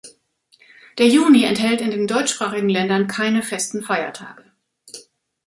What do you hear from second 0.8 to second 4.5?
Der Juni enthält in den deutschsprachigen Ländern keine festen Feiertage.